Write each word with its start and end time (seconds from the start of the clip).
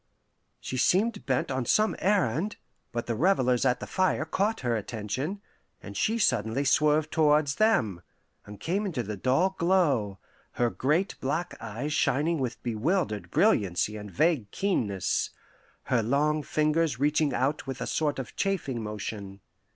She 0.59 0.77
seemed 0.77 1.27
bent 1.27 1.51
on 1.51 1.63
some 1.65 1.95
errand, 1.99 2.55
but 2.91 3.05
the 3.05 3.13
revellers 3.13 3.65
at 3.65 3.79
the 3.79 3.85
fire 3.85 4.25
caught 4.25 4.61
her 4.61 4.75
attention, 4.75 5.43
and 5.79 5.95
she 5.95 6.17
suddenly 6.17 6.65
swerved 6.65 7.11
towards 7.11 7.57
them, 7.61 8.01
and 8.43 8.59
came 8.59 8.87
into 8.87 9.03
the 9.03 9.15
dull 9.15 9.51
glow, 9.59 10.17
her 10.53 10.71
great 10.71 11.13
black 11.21 11.55
eyes 11.61 11.93
shining 11.93 12.39
with 12.39 12.63
bewildered 12.63 13.29
brilliancy 13.29 13.95
and 13.95 14.09
vague 14.09 14.49
keenness, 14.49 15.29
her 15.83 16.01
long 16.01 16.41
fingers 16.41 16.97
reaching 16.99 17.31
out 17.31 17.67
with 17.67 17.79
a 17.79 17.85
sort 17.85 18.17
of 18.17 18.35
chafing 18.35 18.81
motion. 18.81 19.39